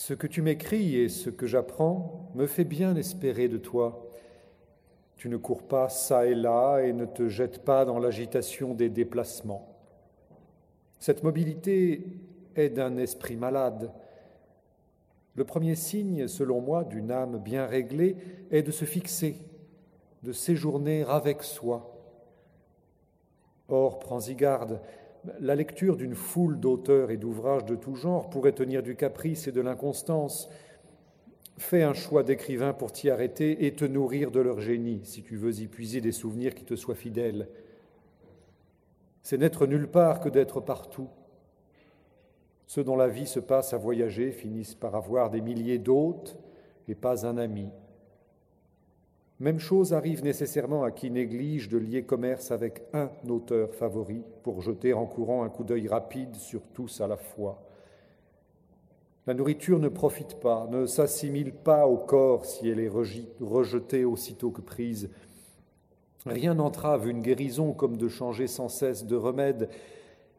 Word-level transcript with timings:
Ce 0.00 0.14
que 0.14 0.26
tu 0.26 0.40
m'écris 0.40 0.96
et 0.96 1.10
ce 1.10 1.28
que 1.28 1.46
j'apprends 1.46 2.30
me 2.34 2.46
fait 2.46 2.64
bien 2.64 2.96
espérer 2.96 3.48
de 3.48 3.58
toi. 3.58 4.08
Tu 5.16 5.28
ne 5.28 5.36
cours 5.36 5.62
pas 5.62 5.90
çà 5.90 6.24
et 6.24 6.34
là 6.34 6.78
et 6.78 6.94
ne 6.94 7.04
te 7.04 7.28
jettes 7.28 7.66
pas 7.66 7.84
dans 7.84 7.98
l'agitation 7.98 8.72
des 8.72 8.88
déplacements. 8.88 9.76
Cette 11.00 11.22
mobilité 11.22 12.18
est 12.56 12.70
d'un 12.70 12.96
esprit 12.96 13.36
malade. 13.36 13.92
Le 15.34 15.44
premier 15.44 15.74
signe, 15.74 16.28
selon 16.28 16.62
moi, 16.62 16.84
d'une 16.84 17.10
âme 17.10 17.36
bien 17.36 17.66
réglée 17.66 18.16
est 18.50 18.62
de 18.62 18.70
se 18.70 18.86
fixer, 18.86 19.36
de 20.22 20.32
séjourner 20.32 21.04
avec 21.06 21.42
soi. 21.42 21.94
Or, 23.68 23.98
prends-y 23.98 24.34
garde, 24.34 24.80
la 25.40 25.54
lecture 25.54 25.96
d'une 25.96 26.14
foule 26.14 26.58
d'auteurs 26.58 27.10
et 27.10 27.16
d'ouvrages 27.16 27.64
de 27.64 27.74
tout 27.74 27.94
genre 27.94 28.30
pourrait 28.30 28.52
tenir 28.52 28.82
du 28.82 28.96
caprice 28.96 29.46
et 29.48 29.52
de 29.52 29.60
l'inconstance. 29.60 30.48
Fais 31.58 31.82
un 31.82 31.92
choix 31.92 32.22
d'écrivain 32.22 32.72
pour 32.72 32.90
t'y 32.90 33.10
arrêter 33.10 33.66
et 33.66 33.74
te 33.74 33.84
nourrir 33.84 34.30
de 34.30 34.40
leur 34.40 34.60
génie, 34.60 35.02
si 35.04 35.22
tu 35.22 35.36
veux 35.36 35.60
y 35.60 35.66
puiser 35.66 36.00
des 36.00 36.12
souvenirs 36.12 36.54
qui 36.54 36.64
te 36.64 36.74
soient 36.74 36.94
fidèles. 36.94 37.48
C'est 39.22 39.36
n'être 39.36 39.66
nulle 39.66 39.88
part 39.88 40.20
que 40.20 40.30
d'être 40.30 40.60
partout. 40.60 41.08
Ceux 42.66 42.84
dont 42.84 42.96
la 42.96 43.08
vie 43.08 43.26
se 43.26 43.40
passe 43.40 43.74
à 43.74 43.78
voyager 43.78 44.30
finissent 44.32 44.74
par 44.74 44.94
avoir 44.94 45.28
des 45.28 45.40
milliers 45.40 45.78
d'hôtes 45.78 46.38
et 46.88 46.94
pas 46.94 47.26
un 47.26 47.36
ami. 47.36 47.68
Même 49.40 49.58
chose 49.58 49.94
arrive 49.94 50.22
nécessairement 50.22 50.82
à 50.84 50.90
qui 50.90 51.10
néglige 51.10 51.70
de 51.70 51.78
lier 51.78 52.02
commerce 52.02 52.50
avec 52.50 52.82
un 52.92 53.10
auteur 53.26 53.74
favori 53.74 54.22
pour 54.42 54.60
jeter 54.60 54.92
en 54.92 55.06
courant 55.06 55.44
un 55.44 55.48
coup 55.48 55.64
d'œil 55.64 55.88
rapide 55.88 56.36
sur 56.36 56.60
tous 56.74 57.00
à 57.00 57.06
la 57.06 57.16
fois. 57.16 57.62
La 59.26 59.32
nourriture 59.32 59.78
ne 59.78 59.88
profite 59.88 60.40
pas, 60.40 60.68
ne 60.70 60.84
s'assimile 60.84 61.54
pas 61.54 61.86
au 61.86 61.96
corps 61.96 62.44
si 62.44 62.68
elle 62.68 62.80
est 62.80 62.90
rejetée 63.40 64.04
aussitôt 64.04 64.50
que 64.50 64.60
prise. 64.60 65.08
Rien 66.26 66.52
n'entrave 66.52 67.08
une 67.08 67.22
guérison 67.22 67.72
comme 67.72 67.96
de 67.96 68.08
changer 68.08 68.46
sans 68.46 68.68
cesse 68.68 69.06
de 69.06 69.16
remède. 69.16 69.70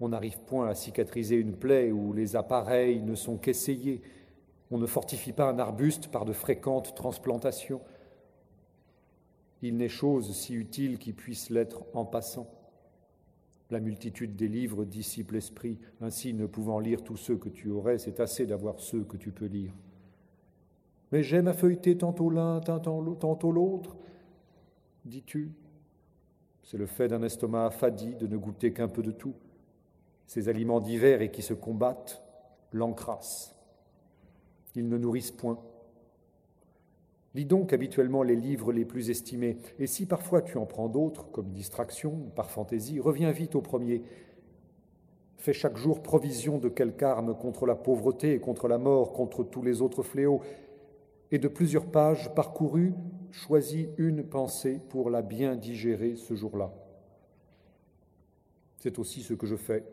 On 0.00 0.10
n'arrive 0.10 0.38
point 0.40 0.68
à 0.68 0.74
cicatriser 0.74 1.36
une 1.36 1.56
plaie 1.56 1.92
où 1.92 2.12
les 2.12 2.36
appareils 2.36 3.00
ne 3.00 3.14
sont 3.14 3.38
qu'essayés. 3.38 4.02
On 4.70 4.76
ne 4.76 4.86
fortifie 4.86 5.32
pas 5.32 5.48
un 5.48 5.58
arbuste 5.58 6.08
par 6.08 6.26
de 6.26 6.34
fréquentes 6.34 6.94
transplantations. 6.94 7.80
Il 9.62 9.76
n'est 9.76 9.88
chose 9.88 10.34
si 10.34 10.54
utile 10.54 10.98
qui 10.98 11.12
puisse 11.12 11.48
l'être 11.48 11.84
en 11.94 12.04
passant. 12.04 12.50
La 13.70 13.80
multitude 13.80 14.36
des 14.36 14.48
livres 14.48 14.84
dissipe 14.84 15.30
l'esprit, 15.30 15.78
ainsi 16.00 16.34
ne 16.34 16.46
pouvant 16.46 16.78
lire 16.78 17.02
tous 17.02 17.16
ceux 17.16 17.36
que 17.36 17.48
tu 17.48 17.70
aurais, 17.70 17.98
c'est 17.98 18.20
assez 18.20 18.44
d'avoir 18.44 18.80
ceux 18.80 19.04
que 19.04 19.16
tu 19.16 19.30
peux 19.30 19.46
lire. 19.46 19.72
Mais 21.12 21.22
j'aime 21.22 21.48
à 21.48 21.52
feuilleter 21.52 21.96
tantôt 21.96 22.28
l'un, 22.28 22.60
tantôt 22.60 23.52
l'autre, 23.52 23.96
dis-tu. 25.04 25.52
C'est 26.62 26.78
le 26.78 26.86
fait 26.86 27.08
d'un 27.08 27.22
estomac 27.22 27.66
affadi 27.66 28.14
de 28.14 28.26
ne 28.26 28.36
goûter 28.36 28.72
qu'un 28.72 28.88
peu 28.88 29.02
de 29.02 29.10
tout. 29.10 29.34
Ces 30.26 30.48
aliments 30.48 30.80
divers 30.80 31.22
et 31.22 31.30
qui 31.30 31.42
se 31.42 31.54
combattent 31.54 32.22
l'encrassent. 32.72 33.54
Ils 34.74 34.88
ne 34.88 34.98
nourrissent 34.98 35.30
point. 35.30 35.58
Lis 37.34 37.46
donc 37.46 37.72
habituellement 37.72 38.22
les 38.22 38.36
livres 38.36 38.72
les 38.72 38.84
plus 38.84 39.08
estimés, 39.08 39.56
et 39.78 39.86
si 39.86 40.04
parfois 40.04 40.42
tu 40.42 40.58
en 40.58 40.66
prends 40.66 40.88
d'autres, 40.88 41.30
comme 41.30 41.50
distraction 41.50 42.12
ou 42.12 42.30
par 42.30 42.50
fantaisie, 42.50 43.00
reviens 43.00 43.30
vite 43.30 43.54
au 43.54 43.62
premier. 43.62 44.02
Fais 45.38 45.54
chaque 45.54 45.78
jour 45.78 46.02
provision 46.02 46.58
de 46.58 46.68
quelque 46.68 47.02
arme 47.02 47.34
contre 47.34 47.64
la 47.64 47.74
pauvreté 47.74 48.34
et 48.34 48.38
contre 48.38 48.68
la 48.68 48.76
mort, 48.76 49.12
contre 49.12 49.44
tous 49.44 49.62
les 49.62 49.80
autres 49.80 50.02
fléaux, 50.02 50.42
et 51.30 51.38
de 51.38 51.48
plusieurs 51.48 51.86
pages 51.86 52.34
parcourues, 52.34 52.92
choisis 53.30 53.88
une 53.96 54.22
pensée 54.22 54.78
pour 54.90 55.08
la 55.08 55.22
bien 55.22 55.56
digérer 55.56 56.16
ce 56.16 56.34
jour-là. 56.34 56.70
C'est 58.76 58.98
aussi 58.98 59.22
ce 59.22 59.32
que 59.32 59.46
je 59.46 59.56
fais. 59.56 59.84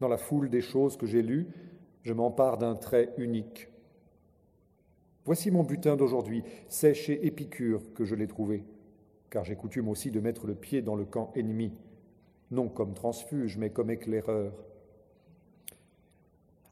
Dans 0.00 0.08
la 0.08 0.16
foule 0.16 0.48
des 0.48 0.62
choses 0.62 0.96
que 0.96 1.04
j'ai 1.04 1.20
lues, 1.20 1.48
je 2.02 2.14
m'empare 2.14 2.56
d'un 2.56 2.74
trait 2.74 3.12
unique 3.18 3.68
Voici 5.24 5.50
mon 5.50 5.62
butin 5.62 5.96
d'aujourd'hui. 5.96 6.44
C'est 6.68 6.94
chez 6.94 7.26
Épicure 7.26 7.82
que 7.94 8.04
je 8.04 8.14
l'ai 8.14 8.26
trouvé, 8.26 8.64
car 9.30 9.44
j'ai 9.44 9.56
coutume 9.56 9.88
aussi 9.88 10.10
de 10.10 10.20
mettre 10.20 10.46
le 10.46 10.54
pied 10.54 10.82
dans 10.82 10.96
le 10.96 11.04
camp 11.04 11.32
ennemi, 11.34 11.72
non 12.50 12.68
comme 12.68 12.92
transfuge, 12.92 13.56
mais 13.56 13.70
comme 13.70 13.90
éclaireur. 13.90 14.52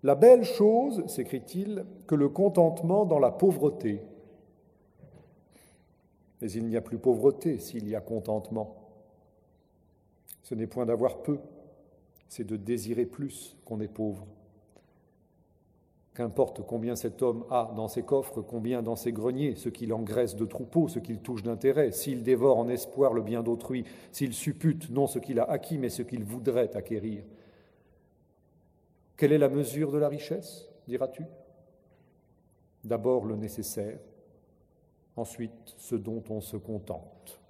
La 0.02 0.14
belle 0.16 0.44
chose, 0.44 1.06
s'écrit-il, 1.06 1.86
que 2.06 2.14
le 2.14 2.28
contentement 2.28 3.06
dans 3.06 3.20
la 3.20 3.30
pauvreté. 3.30 4.02
Mais 6.40 6.50
il 6.50 6.66
n'y 6.66 6.76
a 6.76 6.80
plus 6.80 6.98
pauvreté 6.98 7.58
s'il 7.58 7.88
y 7.88 7.94
a 7.94 8.00
contentement. 8.00 8.76
Ce 10.42 10.54
n'est 10.54 10.66
point 10.66 10.86
d'avoir 10.86 11.22
peu, 11.22 11.38
c'est 12.28 12.46
de 12.46 12.56
désirer 12.56 13.06
plus 13.06 13.56
qu'on 13.64 13.80
est 13.80 13.88
pauvre. 13.88 14.26
Qu'importe 16.14 16.60
combien 16.66 16.94
cet 16.94 17.22
homme 17.22 17.44
a 17.50 17.72
dans 17.74 17.88
ses 17.88 18.02
coffres, 18.02 18.42
combien 18.42 18.82
dans 18.82 18.96
ses 18.96 19.12
greniers, 19.12 19.54
ce 19.54 19.70
qu'il 19.70 19.94
engraisse 19.94 20.36
de 20.36 20.44
troupeaux, 20.44 20.88
ce 20.88 20.98
qu'il 20.98 21.20
touche 21.20 21.42
d'intérêt, 21.42 21.90
s'il 21.90 22.22
dévore 22.22 22.58
en 22.58 22.68
espoir 22.68 23.14
le 23.14 23.22
bien 23.22 23.42
d'autrui, 23.42 23.84
s'il 24.10 24.34
suppute 24.34 24.90
non 24.90 25.06
ce 25.06 25.18
qu'il 25.18 25.40
a 25.40 25.44
acquis, 25.44 25.78
mais 25.78 25.88
ce 25.88 26.02
qu'il 26.02 26.24
voudrait 26.24 26.76
acquérir. 26.76 27.24
Quelle 29.16 29.32
est 29.32 29.38
la 29.38 29.48
mesure 29.48 29.90
de 29.90 29.98
la 29.98 30.08
richesse, 30.08 30.68
diras-tu? 30.86 31.24
D'abord 32.84 33.24
le 33.24 33.36
nécessaire, 33.36 33.98
ensuite 35.16 35.74
ce 35.78 35.94
dont 35.94 36.22
on 36.28 36.40
se 36.42 36.58
contente. 36.58 37.41